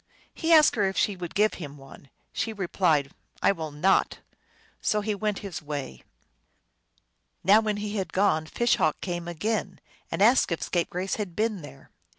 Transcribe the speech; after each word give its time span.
He 0.33 0.51
asked 0.51 0.73
her 0.77 0.85
if 0.89 0.97
she 0.97 1.15
would 1.15 1.35
give 1.35 1.53
him 1.61 1.77
one. 1.77 2.09
She 2.33 2.53
replied," 2.53 3.11
I 3.43 3.51
will 3.51 3.69
not." 3.69 4.17
So 4.81 5.01
he 5.01 5.13
went 5.13 5.39
his 5.45 5.61
way. 5.61 6.01
Now 7.43 7.59
when 7.61 7.77
he 7.77 7.97
had 7.97 8.11
gone 8.11 8.47
Fish 8.47 8.77
Hawk 8.77 8.99
came 9.01 9.27
again, 9.27 9.79
and 10.09 10.23
asked 10.23 10.51
if 10.51 10.63
Scapegrace 10.63 11.17
had 11.17 11.35
been 11.35 11.61
there. 11.61 11.91